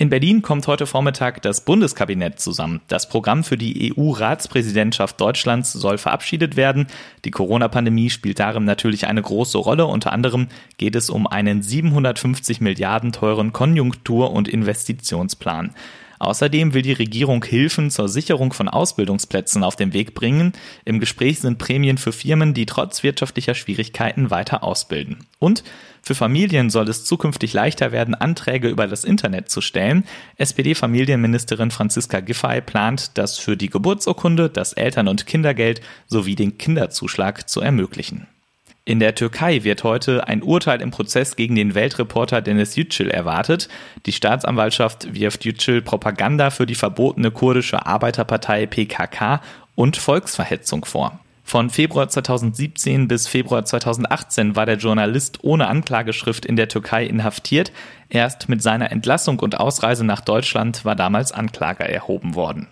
In 0.03 0.09
Berlin 0.09 0.41
kommt 0.41 0.67
heute 0.67 0.85
Vormittag 0.85 1.41
das 1.43 1.63
Bundeskabinett 1.63 2.37
zusammen. 2.37 2.81
Das 2.89 3.07
Programm 3.07 3.45
für 3.45 3.55
die 3.55 3.93
EU-Ratspräsidentschaft 3.95 5.21
Deutschlands 5.21 5.71
soll 5.71 5.97
verabschiedet 5.97 6.57
werden. 6.57 6.87
Die 7.23 7.31
Corona-Pandemie 7.31 8.09
spielt 8.09 8.37
darin 8.37 8.65
natürlich 8.65 9.07
eine 9.07 9.21
große 9.21 9.57
Rolle. 9.57 9.85
Unter 9.85 10.11
anderem 10.11 10.49
geht 10.75 10.97
es 10.97 11.09
um 11.09 11.25
einen 11.25 11.61
750 11.61 12.59
Milliarden 12.59 13.13
teuren 13.13 13.53
Konjunktur- 13.53 14.33
und 14.33 14.49
Investitionsplan. 14.49 15.73
Außerdem 16.19 16.73
will 16.73 16.81
die 16.81 16.93
Regierung 16.93 17.43
Hilfen 17.43 17.89
zur 17.89 18.09
Sicherung 18.09 18.53
von 18.53 18.69
Ausbildungsplätzen 18.69 19.63
auf 19.63 19.75
den 19.75 19.93
Weg 19.93 20.13
bringen. 20.13 20.53
Im 20.85 20.99
Gespräch 20.99 21.39
sind 21.39 21.57
Prämien 21.57 21.97
für 21.97 22.11
Firmen, 22.11 22.53
die 22.53 22.65
trotz 22.65 23.03
wirtschaftlicher 23.03 23.55
Schwierigkeiten 23.55 24.29
weiter 24.29 24.63
ausbilden. 24.63 25.25
Und 25.39 25.63
für 26.05 26.15
Familien 26.15 26.69
soll 26.69 26.89
es 26.89 27.05
zukünftig 27.05 27.53
leichter 27.53 27.93
werden, 27.93 28.13
Anträge 28.13 28.67
über 28.67 28.87
das 28.87 29.05
Internet 29.05 29.49
zu 29.49 29.61
stellen. 29.61 30.03
SPD-Familienministerin 30.35 31.71
Franziska 31.71 32.19
Giffey 32.19 32.59
plant, 32.59 33.17
das 33.17 33.37
für 33.37 33.55
die 33.55 33.69
Geburtsurkunde, 33.69 34.49
das 34.49 34.73
Eltern- 34.73 35.07
und 35.07 35.25
Kindergeld 35.25 35.79
sowie 36.07 36.35
den 36.35 36.57
Kinderzuschlag 36.57 37.49
zu 37.49 37.61
ermöglichen. 37.61 38.27
In 38.85 38.99
der 38.99 39.15
Türkei 39.15 39.63
wird 39.63 39.85
heute 39.85 40.27
ein 40.27 40.43
Urteil 40.43 40.81
im 40.81 40.91
Prozess 40.91 41.37
gegen 41.37 41.55
den 41.55 41.73
Weltreporter 41.73 42.41
Dennis 42.41 42.75
Yücel 42.75 43.09
erwartet. 43.09 43.69
Die 44.05 44.11
Staatsanwaltschaft 44.11 45.13
wirft 45.13 45.45
Yücel 45.45 45.81
Propaganda 45.81 46.49
für 46.49 46.65
die 46.65 46.75
verbotene 46.75 47.31
kurdische 47.31 47.85
Arbeiterpartei 47.85 48.65
PKK 48.65 49.41
und 49.75 49.95
Volksverhetzung 49.95 50.83
vor. 50.83 51.17
Von 51.45 51.69
Februar 51.69 52.09
2017 52.09 53.07
bis 53.07 53.25
Februar 53.29 53.63
2018 53.63 54.57
war 54.57 54.65
der 54.65 54.77
Journalist 54.77 55.45
ohne 55.45 55.67
Anklageschrift 55.67 56.45
in 56.45 56.57
der 56.57 56.67
Türkei 56.67 57.05
inhaftiert. 57.05 57.71
Erst 58.09 58.49
mit 58.49 58.61
seiner 58.61 58.91
Entlassung 58.91 59.39
und 59.39 59.61
Ausreise 59.61 60.03
nach 60.03 60.21
Deutschland 60.21 60.83
war 60.83 60.97
damals 60.97 61.31
Anklage 61.31 61.87
erhoben 61.87 62.35
worden. 62.35 62.67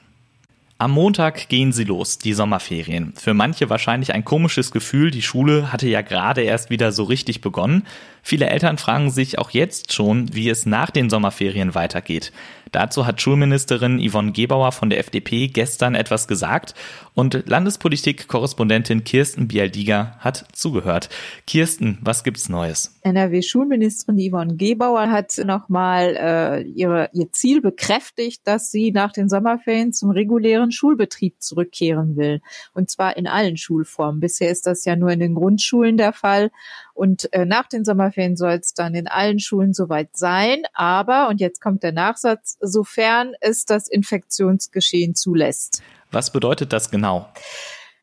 Am 0.82 0.90
Montag 0.90 1.48
gehen 1.48 1.72
sie 1.72 1.84
los, 1.84 2.18
die 2.18 2.34
Sommerferien. 2.34 3.14
Für 3.16 3.36
manche 3.36 3.70
wahrscheinlich 3.70 4.16
ein 4.16 4.26
komisches 4.26 4.72
Gefühl, 4.72 5.12
die 5.12 5.22
Schule 5.22 5.72
hatte 5.72 5.88
ja 5.88 6.02
gerade 6.02 6.42
erst 6.42 6.72
wieder 6.72 6.92
so 6.92 7.04
richtig 7.04 7.40
begonnen. 7.40 7.86
Viele 8.24 8.50
Eltern 8.50 8.80
fragen 8.80 9.12
sich 9.12 9.38
auch 9.38 9.52
jetzt 9.52 9.94
schon, 9.94 10.34
wie 10.34 10.50
es 10.50 10.66
nach 10.66 10.90
den 10.90 11.12
Sommerferien 11.12 11.76
weitergeht. 11.76 12.32
Dazu 12.72 13.06
hat 13.06 13.22
Schulministerin 13.22 14.00
Yvonne 14.00 14.32
Gebauer 14.32 14.72
von 14.72 14.90
der 14.90 15.00
FDP 15.00 15.48
gestern 15.48 15.96
etwas 15.96 16.28
gesagt 16.28 16.74
und 17.14 17.44
Landespolitik-Korrespondentin 17.48 19.04
Kirsten 19.04 19.48
Bialdiger 19.50 20.16
hat 20.20 20.46
zugehört. 20.54 21.10
Kirsten, 21.46 21.98
was 22.02 22.24
gibt's 22.24 22.48
Neues? 22.48 22.98
NRW-Schulministerin 23.04 24.18
Yvonne 24.18 24.56
Gebauer 24.56 25.12
hat 25.12 25.38
nochmal 25.44 26.16
äh, 26.18 26.62
ihr 26.62 27.10
Ziel 27.32 27.62
bekräftigt, 27.62 28.42
dass 28.46 28.72
sie 28.72 28.92
nach 28.92 29.12
den 29.12 29.28
Sommerferien 29.28 29.92
zum 29.92 30.12
regulären 30.12 30.72
Schulbetrieb 30.72 31.42
zurückkehren 31.42 32.16
will. 32.16 32.42
Und 32.74 32.90
zwar 32.90 33.18
in 33.18 33.28
allen 33.28 33.58
Schulformen. 33.58 34.22
Bisher 34.22 34.50
ist 34.50 34.66
das 34.66 34.86
ja 34.86 34.96
nur 34.96 35.12
in 35.12 35.20
den 35.20 35.36
Grundschulen 35.36 35.98
der 35.98 36.14
Fall. 36.14 36.52
Und 36.94 37.32
äh, 37.34 37.46
nach 37.46 37.68
den 37.68 37.86
Sommerferien 37.86 38.36
soll 38.36 38.54
es 38.54 38.74
dann 38.74 38.96
in 38.96 39.08
allen 39.08 39.40
Schulen 39.40 39.74
soweit 39.74 40.16
sein. 40.16 40.64
Aber, 40.74 41.30
und 41.30 41.40
jetzt 41.40 41.62
kommt 41.62 41.84
der 41.84 41.92
Nachsatz, 41.92 42.58
sofern 42.62 43.34
es 43.42 43.66
das 43.66 43.88
Infektionsgeschehen 43.88 45.16
zulässt. 45.16 45.82
Was 46.12 46.32
bedeutet 46.32 46.74
das 46.74 46.92
genau? 46.92 47.28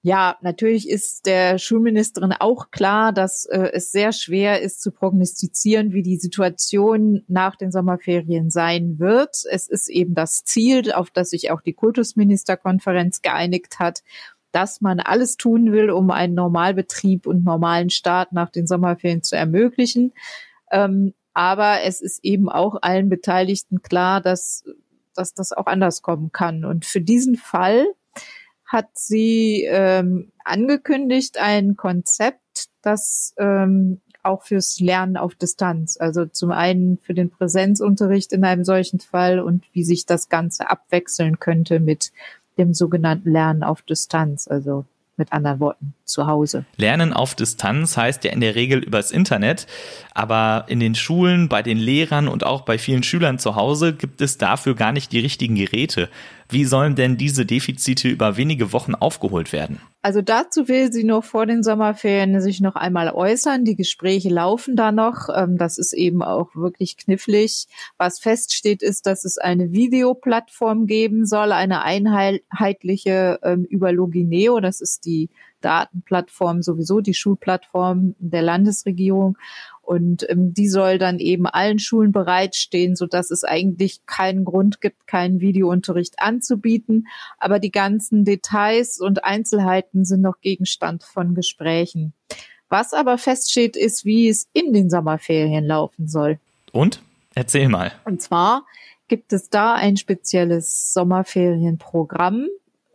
Ja, 0.02 0.36
natürlich 0.42 0.88
ist 0.88 1.26
der 1.26 1.58
Schulministerin 1.58 2.32
auch 2.32 2.70
klar, 2.70 3.12
dass 3.12 3.46
äh, 3.46 3.70
es 3.72 3.90
sehr 3.90 4.12
schwer 4.12 4.62
ist 4.62 4.80
zu 4.80 4.92
prognostizieren, 4.92 5.92
wie 5.92 6.02
die 6.02 6.18
Situation 6.18 7.24
nach 7.26 7.56
den 7.56 7.72
Sommerferien 7.72 8.48
sein 8.48 9.00
wird. 9.00 9.42
Es 9.50 9.68
ist 9.68 9.88
eben 9.88 10.14
das 10.14 10.44
Ziel, 10.44 10.92
auf 10.92 11.10
das 11.10 11.30
sich 11.30 11.50
auch 11.50 11.60
die 11.62 11.72
Kultusministerkonferenz 11.72 13.22
geeinigt 13.22 13.80
hat, 13.80 14.04
dass 14.52 14.80
man 14.80 15.00
alles 15.00 15.36
tun 15.36 15.72
will, 15.72 15.90
um 15.90 16.10
einen 16.10 16.34
Normalbetrieb 16.34 17.26
und 17.26 17.44
normalen 17.44 17.90
Start 17.90 18.32
nach 18.32 18.50
den 18.50 18.66
Sommerferien 18.66 19.22
zu 19.22 19.36
ermöglichen. 19.36 20.12
Ähm, 20.70 21.14
aber 21.34 21.82
es 21.82 22.00
ist 22.00 22.24
eben 22.24 22.48
auch 22.48 22.78
allen 22.82 23.08
Beteiligten 23.08 23.82
klar, 23.82 24.20
dass, 24.20 24.64
dass 25.14 25.34
das 25.34 25.52
auch 25.52 25.66
anders 25.66 26.02
kommen 26.02 26.32
kann. 26.32 26.64
Und 26.64 26.84
für 26.84 27.00
diesen 27.00 27.36
Fall 27.36 27.86
hat 28.64 28.88
sie 28.94 29.64
ähm, 29.68 30.32
angekündigt 30.44 31.38
ein 31.38 31.76
Konzept, 31.76 32.68
das 32.82 33.34
ähm, 33.38 34.00
auch 34.22 34.42
fürs 34.42 34.80
Lernen 34.80 35.16
auf 35.16 35.34
Distanz, 35.34 35.96
also 35.98 36.26
zum 36.26 36.50
einen 36.50 36.98
für 36.98 37.14
den 37.14 37.30
Präsenzunterricht 37.30 38.32
in 38.32 38.44
einem 38.44 38.64
solchen 38.64 39.00
Fall 39.00 39.40
und 39.40 39.64
wie 39.72 39.84
sich 39.84 40.06
das 40.06 40.28
Ganze 40.28 40.68
abwechseln 40.68 41.38
könnte 41.38 41.80
mit 41.80 42.12
dem 42.58 42.74
sogenannten 42.74 43.30
Lernen 43.30 43.62
auf 43.62 43.82
Distanz, 43.82 44.48
also 44.48 44.84
mit 45.18 45.32
anderen 45.32 45.60
Worten 45.60 45.94
zu 46.04 46.26
Hause. 46.26 46.64
Lernen 46.76 47.12
auf 47.12 47.34
Distanz 47.34 47.96
heißt 47.96 48.24
ja 48.24 48.32
in 48.32 48.40
der 48.40 48.54
Regel 48.54 48.78
übers 48.78 49.10
Internet, 49.10 49.66
aber 50.14 50.64
in 50.68 50.80
den 50.80 50.94
Schulen, 50.94 51.48
bei 51.48 51.62
den 51.62 51.76
Lehrern 51.76 52.28
und 52.28 52.46
auch 52.46 52.62
bei 52.62 52.78
vielen 52.78 53.02
Schülern 53.02 53.38
zu 53.38 53.56
Hause 53.56 53.94
gibt 53.94 54.20
es 54.20 54.38
dafür 54.38 54.74
gar 54.74 54.92
nicht 54.92 55.12
die 55.12 55.18
richtigen 55.18 55.56
Geräte. 55.56 56.08
Wie 56.50 56.64
sollen 56.64 56.94
denn 56.94 57.18
diese 57.18 57.44
Defizite 57.44 58.08
über 58.08 58.38
wenige 58.38 58.72
Wochen 58.72 58.94
aufgeholt 58.94 59.52
werden? 59.52 59.80
Also 60.00 60.22
dazu 60.22 60.68
will 60.68 60.90
sie 60.90 61.04
noch 61.04 61.24
vor 61.24 61.44
den 61.44 61.62
Sommerferien 61.62 62.40
sich 62.40 62.60
noch 62.60 62.74
einmal 62.74 63.10
äußern. 63.10 63.64
Die 63.64 63.76
Gespräche 63.76 64.30
laufen 64.30 64.74
da 64.74 64.90
noch. 64.90 65.28
Ähm, 65.34 65.58
das 65.58 65.76
ist 65.76 65.92
eben 65.92 66.22
auch 66.22 66.54
wirklich 66.54 66.96
knifflig. 66.96 67.66
Was 67.98 68.18
feststeht, 68.18 68.82
ist, 68.82 69.06
dass 69.06 69.24
es 69.24 69.36
eine 69.36 69.72
Videoplattform 69.72 70.86
geben 70.86 71.26
soll, 71.26 71.52
eine 71.52 71.82
einheitliche 71.82 73.40
ähm, 73.42 73.64
über 73.64 73.92
Logineo. 73.92 74.60
Das 74.60 74.80
ist 74.80 75.04
die 75.04 75.28
Datenplattform 75.60 76.62
sowieso, 76.62 77.00
die 77.00 77.14
Schulplattform 77.14 78.14
der 78.18 78.42
Landesregierung. 78.42 79.36
Und 79.88 80.28
ähm, 80.28 80.52
die 80.52 80.68
soll 80.68 80.98
dann 80.98 81.18
eben 81.18 81.46
allen 81.46 81.78
Schulen 81.78 82.12
bereitstehen, 82.12 82.94
so 82.94 83.06
dass 83.06 83.30
es 83.30 83.42
eigentlich 83.42 84.04
keinen 84.04 84.44
Grund 84.44 84.82
gibt, 84.82 85.06
keinen 85.06 85.40
Videounterricht 85.40 86.20
anzubieten. 86.20 87.08
Aber 87.38 87.58
die 87.58 87.70
ganzen 87.70 88.26
Details 88.26 89.00
und 89.00 89.24
Einzelheiten 89.24 90.04
sind 90.04 90.20
noch 90.20 90.42
Gegenstand 90.42 91.04
von 91.04 91.34
Gesprächen. 91.34 92.12
Was 92.68 92.92
aber 92.92 93.16
feststeht, 93.16 93.78
ist, 93.78 94.04
wie 94.04 94.28
es 94.28 94.50
in 94.52 94.74
den 94.74 94.90
Sommerferien 94.90 95.64
laufen 95.64 96.06
soll. 96.06 96.38
Und? 96.70 97.00
Erzähl 97.34 97.70
mal. 97.70 97.92
Und 98.04 98.20
zwar 98.20 98.66
gibt 99.08 99.32
es 99.32 99.48
da 99.48 99.72
ein 99.72 99.96
spezielles 99.96 100.92
Sommerferienprogramm, 100.92 102.48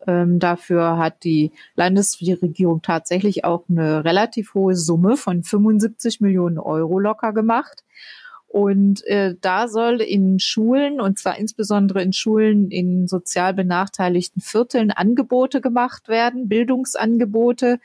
ähm, 0.07 0.39
dafür 0.39 0.97
hat 0.97 1.23
die 1.23 1.51
Landesregierung 1.75 2.81
tatsächlich 2.81 3.45
auch 3.45 3.63
eine 3.69 4.03
relativ 4.03 4.53
hohe 4.53 4.75
Summe 4.75 5.17
von 5.17 5.43
75 5.43 6.21
Millionen 6.21 6.59
Euro 6.59 6.99
locker 6.99 7.33
gemacht. 7.33 7.83
Und 8.47 9.03
äh, 9.07 9.35
da 9.41 9.67
soll 9.67 9.99
in 9.99 10.39
Schulen, 10.39 11.01
und 11.01 11.17
zwar 11.17 11.39
insbesondere 11.39 12.03
in 12.03 12.13
Schulen 12.13 12.69
in 12.69 13.07
sozial 13.07 13.53
benachteiligten 13.55 14.41
Vierteln, 14.41 14.91
Angebote 14.91 15.59
gemacht 15.59 16.07
werden, 16.07 16.49
Bildungsangebote 16.49 17.79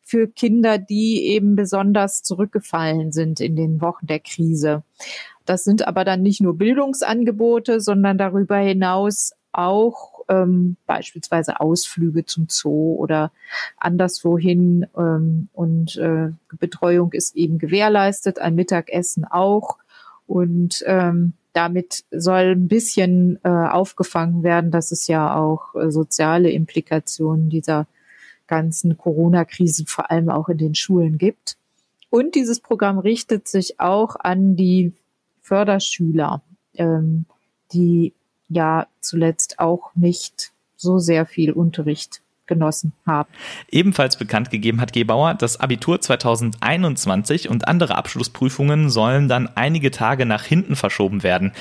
für 0.00 0.28
Kinder, 0.28 0.78
die 0.78 1.24
eben 1.26 1.56
besonders 1.56 2.22
zurückgefallen 2.22 3.10
sind 3.10 3.40
in 3.40 3.56
den 3.56 3.80
Wochen 3.80 4.06
der 4.06 4.20
Krise. 4.20 4.84
Das 5.44 5.64
sind 5.64 5.88
aber 5.88 6.04
dann 6.04 6.22
nicht 6.22 6.40
nur 6.40 6.56
Bildungsangebote, 6.56 7.80
sondern 7.80 8.16
darüber 8.16 8.58
hinaus 8.58 9.32
auch 9.52 10.11
ähm, 10.32 10.76
beispielsweise 10.86 11.60
Ausflüge 11.60 12.24
zum 12.24 12.46
Zoo 12.48 12.96
oder 12.96 13.30
anderswohin. 13.76 14.86
Ähm, 14.96 15.48
und 15.52 15.96
äh, 15.96 16.30
Betreuung 16.58 17.12
ist 17.12 17.36
eben 17.36 17.58
gewährleistet, 17.58 18.38
ein 18.38 18.54
Mittagessen 18.54 19.24
auch. 19.24 19.78
Und 20.26 20.82
ähm, 20.86 21.34
damit 21.52 22.04
soll 22.10 22.52
ein 22.52 22.68
bisschen 22.68 23.38
äh, 23.44 23.48
aufgefangen 23.48 24.42
werden, 24.42 24.70
dass 24.70 24.90
es 24.90 25.06
ja 25.06 25.36
auch 25.36 25.74
äh, 25.74 25.90
soziale 25.90 26.50
Implikationen 26.50 27.50
dieser 27.50 27.86
ganzen 28.46 28.96
Corona-Krise 28.96 29.84
vor 29.86 30.10
allem 30.10 30.30
auch 30.30 30.48
in 30.48 30.58
den 30.58 30.74
Schulen 30.74 31.18
gibt. 31.18 31.56
Und 32.10 32.34
dieses 32.34 32.60
Programm 32.60 32.98
richtet 32.98 33.48
sich 33.48 33.80
auch 33.80 34.16
an 34.18 34.56
die 34.56 34.92
Förderschüler, 35.40 36.42
ähm, 36.74 37.26
die 37.72 38.12
ja 38.52 38.86
zuletzt 39.00 39.58
auch 39.58 39.94
nicht 39.94 40.52
so 40.76 40.98
sehr 40.98 41.26
viel 41.26 41.52
Unterricht 41.52 42.22
genossen 42.46 42.92
haben. 43.06 43.30
Ebenfalls 43.70 44.16
bekannt 44.16 44.50
gegeben 44.50 44.80
hat 44.80 44.92
Gebauer, 44.92 45.34
das 45.34 45.60
Abitur 45.60 46.00
2021 46.00 47.48
und 47.48 47.68
andere 47.68 47.94
Abschlussprüfungen 47.96 48.90
sollen 48.90 49.28
dann 49.28 49.48
einige 49.54 49.90
Tage 49.90 50.26
nach 50.26 50.44
hinten 50.44 50.76
verschoben 50.76 51.22
werden. 51.22 51.52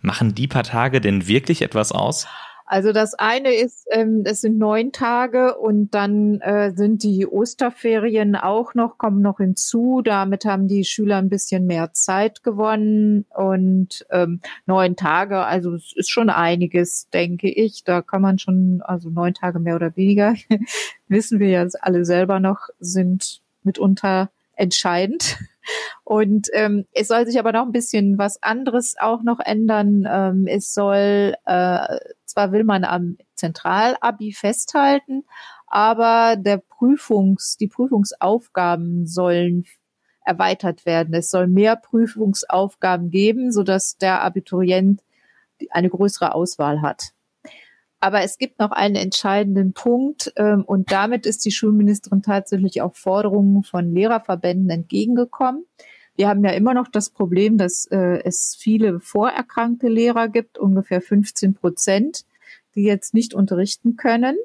Machen 0.00 0.34
die 0.34 0.48
paar 0.48 0.64
Tage 0.64 1.00
denn 1.00 1.28
wirklich 1.28 1.62
etwas 1.62 1.92
aus? 1.92 2.26
Also 2.72 2.92
das 2.92 3.12
eine 3.12 3.52
ist, 3.52 3.86
ähm, 3.90 4.22
es 4.24 4.40
sind 4.40 4.56
neun 4.56 4.92
Tage 4.92 5.58
und 5.58 5.90
dann 5.90 6.40
äh, 6.40 6.72
sind 6.74 7.02
die 7.02 7.26
Osterferien 7.26 8.34
auch 8.34 8.72
noch, 8.72 8.96
kommen 8.96 9.20
noch 9.20 9.36
hinzu. 9.36 10.00
Damit 10.02 10.46
haben 10.46 10.68
die 10.68 10.84
Schüler 10.84 11.18
ein 11.18 11.28
bisschen 11.28 11.66
mehr 11.66 11.92
Zeit 11.92 12.42
gewonnen 12.42 13.26
und 13.28 14.06
ähm, 14.08 14.40
neun 14.64 14.96
Tage, 14.96 15.44
also 15.44 15.74
es 15.74 15.92
ist 15.94 16.08
schon 16.08 16.30
einiges, 16.30 17.10
denke 17.10 17.50
ich. 17.50 17.84
Da 17.84 18.00
kann 18.00 18.22
man 18.22 18.38
schon, 18.38 18.80
also 18.80 19.10
neun 19.10 19.34
Tage 19.34 19.58
mehr 19.58 19.76
oder 19.76 19.94
weniger, 19.94 20.34
wissen 21.08 21.40
wir 21.40 21.48
ja 21.50 21.66
alle 21.82 22.06
selber 22.06 22.40
noch, 22.40 22.70
sind 22.80 23.42
mitunter 23.64 24.30
entscheidend. 24.56 25.36
Und 26.04 26.48
ähm, 26.52 26.86
es 26.92 27.08
soll 27.08 27.26
sich 27.26 27.38
aber 27.38 27.52
noch 27.52 27.66
ein 27.66 27.72
bisschen 27.72 28.18
was 28.18 28.42
anderes 28.42 28.96
auch 28.98 29.22
noch 29.22 29.40
ändern. 29.40 30.06
Ähm, 30.08 30.46
es 30.46 30.74
soll, 30.74 31.34
äh, 31.44 31.98
zwar 32.24 32.52
will 32.52 32.64
man 32.64 32.84
am 32.84 33.16
Zentralabi 33.34 34.32
festhalten, 34.32 35.24
aber 35.66 36.36
der 36.36 36.58
Prüfungs, 36.58 37.56
die 37.56 37.68
Prüfungsaufgaben 37.68 39.06
sollen 39.06 39.64
erweitert 40.24 40.86
werden. 40.86 41.14
Es 41.14 41.30
soll 41.30 41.46
mehr 41.46 41.76
Prüfungsaufgaben 41.76 43.10
geben, 43.10 43.50
so 43.50 43.62
dass 43.62 43.96
der 43.96 44.22
Abiturient 44.22 45.02
eine 45.70 45.88
größere 45.88 46.34
Auswahl 46.34 46.82
hat. 46.82 47.12
Aber 48.02 48.22
es 48.22 48.36
gibt 48.36 48.58
noch 48.58 48.72
einen 48.72 48.96
entscheidenden 48.96 49.74
Punkt 49.74 50.32
ähm, 50.34 50.64
und 50.64 50.90
damit 50.90 51.24
ist 51.24 51.44
die 51.44 51.52
Schulministerin 51.52 52.20
tatsächlich 52.20 52.82
auch 52.82 52.96
Forderungen 52.96 53.62
von 53.62 53.94
Lehrerverbänden 53.94 54.68
entgegengekommen. 54.70 55.66
Wir 56.16 56.28
haben 56.28 56.44
ja 56.44 56.50
immer 56.50 56.74
noch 56.74 56.88
das 56.88 57.10
Problem, 57.10 57.58
dass 57.58 57.86
äh, 57.86 58.20
es 58.24 58.56
viele 58.58 58.98
vorerkrankte 58.98 59.86
Lehrer 59.86 60.26
gibt, 60.26 60.58
ungefähr 60.58 61.00
15 61.00 61.54
Prozent, 61.54 62.24
die 62.74 62.82
jetzt 62.82 63.14
nicht 63.14 63.34
unterrichten 63.34 63.94
können. 63.94 64.36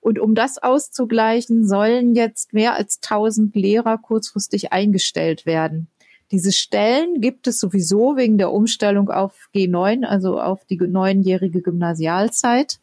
Und 0.00 0.18
um 0.18 0.34
das 0.34 0.56
auszugleichen, 0.56 1.68
sollen 1.68 2.14
jetzt 2.14 2.54
mehr 2.54 2.76
als 2.76 3.00
1000 3.02 3.54
Lehrer 3.54 3.98
kurzfristig 3.98 4.72
eingestellt 4.72 5.44
werden. 5.44 5.88
Diese 6.30 6.50
Stellen 6.50 7.20
gibt 7.20 7.46
es 7.46 7.60
sowieso 7.60 8.16
wegen 8.16 8.38
der 8.38 8.52
Umstellung 8.52 9.10
auf 9.10 9.50
G9, 9.54 10.06
also 10.06 10.40
auf 10.40 10.64
die 10.64 10.78
neunjährige 10.78 11.60
Gymnasialzeit. 11.60 12.80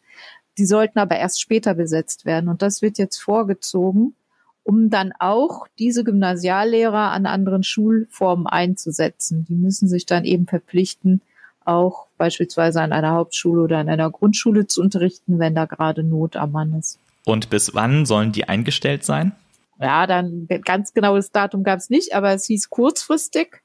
Die 0.58 0.66
sollten 0.66 0.98
aber 0.98 1.16
erst 1.16 1.40
später 1.40 1.74
besetzt 1.74 2.24
werden. 2.24 2.48
Und 2.48 2.62
das 2.62 2.82
wird 2.82 2.98
jetzt 2.98 3.18
vorgezogen, 3.18 4.14
um 4.62 4.88
dann 4.90 5.12
auch 5.18 5.66
diese 5.78 6.04
Gymnasiallehrer 6.04 7.10
an 7.10 7.26
anderen 7.26 7.62
Schulformen 7.62 8.46
einzusetzen. 8.46 9.44
Die 9.48 9.54
müssen 9.54 9.88
sich 9.88 10.06
dann 10.06 10.24
eben 10.24 10.46
verpflichten, 10.46 11.20
auch 11.64 12.06
beispielsweise 12.18 12.80
an 12.80 12.92
einer 12.92 13.12
Hauptschule 13.12 13.62
oder 13.62 13.78
an 13.78 13.88
einer 13.88 14.10
Grundschule 14.10 14.66
zu 14.66 14.80
unterrichten, 14.80 15.38
wenn 15.38 15.54
da 15.54 15.64
gerade 15.64 16.02
Not 16.02 16.36
am 16.36 16.52
Mann 16.52 16.74
ist. 16.78 16.98
Und 17.24 17.50
bis 17.50 17.74
wann 17.74 18.06
sollen 18.06 18.32
die 18.32 18.48
eingestellt 18.48 19.04
sein? 19.04 19.32
Ja, 19.80 20.06
dann 20.06 20.46
ganz 20.64 20.94
genaues 20.94 21.32
Datum 21.32 21.64
gab 21.64 21.78
es 21.78 21.90
nicht, 21.90 22.14
aber 22.14 22.32
es 22.32 22.46
hieß 22.46 22.70
kurzfristig. 22.70 23.62